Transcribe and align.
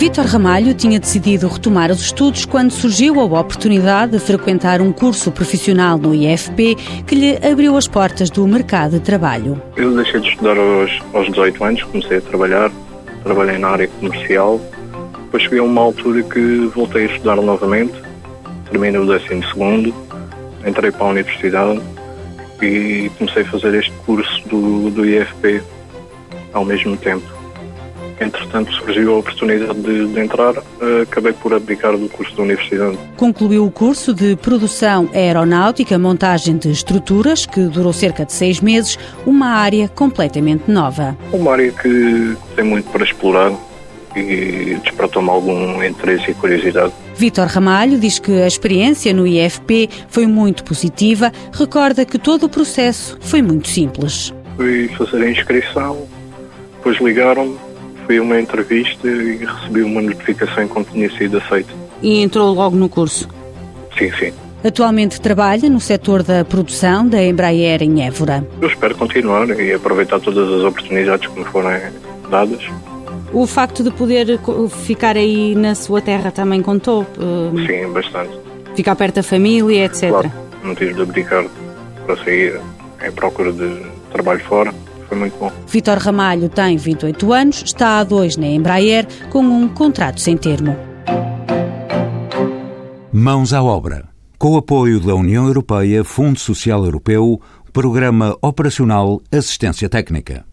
Vítor 0.00 0.24
Ramalho 0.24 0.72
tinha 0.72 0.98
decidido 0.98 1.46
retomar 1.46 1.90
os 1.90 2.00
estudos 2.00 2.46
quando 2.46 2.70
surgiu 2.70 3.20
a 3.20 3.24
oportunidade 3.24 4.12
de 4.12 4.18
frequentar 4.18 4.80
um 4.80 4.92
curso 4.92 5.30
profissional 5.30 5.98
no 5.98 6.14
IFP 6.14 6.74
que 7.06 7.14
lhe 7.14 7.36
abriu 7.46 7.76
as 7.76 7.86
portas 7.86 8.30
do 8.30 8.48
mercado 8.48 8.92
de 8.92 9.00
trabalho. 9.00 9.60
Eu 9.76 9.94
deixei 9.94 10.20
de 10.20 10.30
estudar 10.30 10.56
aos, 10.56 10.90
aos 11.12 11.26
18 11.26 11.62
anos, 11.62 11.82
comecei 11.82 12.16
a 12.16 12.20
trabalhar, 12.22 12.72
trabalhei 13.22 13.58
na 13.58 13.68
área 13.68 13.88
comercial, 13.88 14.58
depois 15.24 15.42
cheguei 15.42 15.58
a 15.58 15.64
uma 15.64 15.82
altura 15.82 16.22
que 16.22 16.70
voltei 16.74 17.02
a 17.02 17.12
estudar 17.12 17.36
novamente, 17.36 17.92
terminei 18.70 18.98
o 18.98 19.04
12 19.04 19.26
segundo, 19.52 19.94
entrei 20.66 20.90
para 20.92 21.04
a 21.04 21.10
universidade 21.10 21.78
e 22.62 23.10
comecei 23.18 23.42
a 23.42 23.46
fazer 23.50 23.74
este 23.74 23.92
curso 24.06 24.48
do, 24.48 24.88
do 24.88 25.04
IFP 25.04 25.62
ao 26.54 26.64
mesmo 26.64 26.96
tempo 26.96 27.39
entretanto 28.20 28.72
surgiu 28.74 29.14
a 29.14 29.18
oportunidade 29.18 29.80
de, 29.80 30.06
de 30.06 30.20
entrar, 30.20 30.56
uh, 30.56 31.02
acabei 31.02 31.32
por 31.32 31.54
abdicar 31.54 31.96
do 31.96 32.08
curso 32.08 32.36
da 32.36 32.42
universidade. 32.42 32.98
Concluiu 33.16 33.64
o 33.64 33.70
curso 33.70 34.12
de 34.12 34.36
produção 34.36 35.08
aeronáutica, 35.14 35.98
montagem 35.98 36.56
de 36.56 36.70
estruturas, 36.70 37.46
que 37.46 37.62
durou 37.62 37.92
cerca 37.92 38.24
de 38.24 38.32
seis 38.32 38.60
meses, 38.60 38.98
uma 39.26 39.48
área 39.48 39.88
completamente 39.88 40.70
nova. 40.70 41.16
Uma 41.32 41.52
área 41.52 41.72
que 41.72 42.36
tem 42.54 42.64
muito 42.64 42.90
para 42.90 43.04
explorar 43.04 43.52
e 44.16 44.76
despertou-me 44.82 45.30
algum 45.30 45.82
interesse 45.82 46.32
e 46.32 46.34
curiosidade. 46.34 46.92
Vítor 47.14 47.46
Ramalho 47.46 47.98
diz 47.98 48.18
que 48.18 48.42
a 48.42 48.46
experiência 48.46 49.12
no 49.12 49.26
IFP 49.26 49.88
foi 50.08 50.26
muito 50.26 50.64
positiva, 50.64 51.32
recorda 51.52 52.04
que 52.04 52.18
todo 52.18 52.44
o 52.44 52.48
processo 52.48 53.16
foi 53.20 53.40
muito 53.40 53.68
simples. 53.68 54.34
Fui 54.56 54.88
fazer 54.88 55.22
a 55.22 55.30
inscrição, 55.30 56.06
depois 56.76 56.98
ligaram-me 57.00 57.69
fui 58.10 58.18
a 58.18 58.22
uma 58.22 58.40
entrevista 58.40 59.06
e 59.06 59.36
recebi 59.36 59.82
uma 59.82 60.02
notificação 60.02 60.66
que 60.66 60.84
tinha 60.86 61.08
sido 61.16 61.38
aceito. 61.38 61.72
E 62.02 62.20
entrou 62.20 62.52
logo 62.52 62.74
no 62.74 62.88
curso? 62.88 63.28
Sim, 63.96 64.10
sim. 64.18 64.32
Atualmente 64.64 65.20
trabalha 65.20 65.70
no 65.70 65.78
setor 65.78 66.24
da 66.24 66.44
produção 66.44 67.06
da 67.06 67.22
Embraer 67.22 67.84
em 67.84 68.04
Évora. 68.04 68.44
Eu 68.60 68.66
espero 68.66 68.96
continuar 68.96 69.48
e 69.50 69.72
aproveitar 69.72 70.18
todas 70.18 70.52
as 70.52 70.64
oportunidades 70.64 71.28
que 71.28 71.38
me 71.38 71.44
forem 71.44 71.80
dadas. 72.28 72.64
O 73.32 73.46
facto 73.46 73.84
de 73.84 73.92
poder 73.92 74.40
ficar 74.84 75.16
aí 75.16 75.54
na 75.54 75.76
sua 75.76 76.02
terra 76.02 76.32
também 76.32 76.60
contou? 76.62 77.02
Uh, 77.16 77.64
Sim, 77.64 77.92
bastante. 77.92 78.36
Ficar 78.74 78.96
perto 78.96 79.16
da 79.16 79.22
família, 79.22 79.84
etc. 79.84 80.08
Claro, 80.08 80.32
não 80.64 80.74
tive 80.74 80.94
de 80.94 81.02
abdicar 81.02 81.44
para 82.04 82.16
sair 82.24 82.60
em 83.06 83.12
procura 83.12 83.52
de 83.52 83.82
trabalho 84.10 84.40
fora 84.40 84.74
foi 85.10 85.18
muito 85.18 85.36
bom. 85.38 85.52
Vitor 85.66 85.98
Ramalho 85.98 86.48
tem 86.48 86.76
28 86.76 87.32
anos, 87.32 87.62
está 87.64 87.98
há 87.98 88.04
dois 88.04 88.36
na 88.36 88.46
Embraer 88.46 89.06
com 89.28 89.40
um 89.40 89.68
contrato 89.68 90.20
sem 90.20 90.36
termo. 90.36 90.76
Mãos 93.12 93.52
à 93.52 93.62
obra. 93.62 94.08
Com 94.38 94.52
o 94.52 94.56
apoio 94.56 95.00
da 95.00 95.14
União 95.14 95.46
Europeia, 95.46 96.02
Fundo 96.02 96.38
Social 96.38 96.84
Europeu, 96.84 97.40
Programa 97.72 98.38
Operacional 98.40 99.20
Assistência 99.30 99.88
Técnica. 99.88 100.46